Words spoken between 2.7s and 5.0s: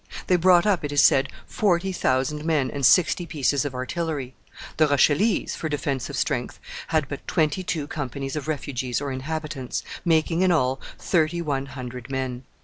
and sixty pieces of artillery. The